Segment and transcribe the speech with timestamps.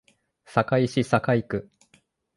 [0.45, 1.69] 堺市堺区